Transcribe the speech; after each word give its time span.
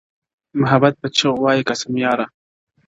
محبت 0.59 0.93
په 1.01 1.07
چیغو 1.15 1.41
وایې 1.43 1.65
قاسم 1.69 1.93
یاره, 2.03 2.25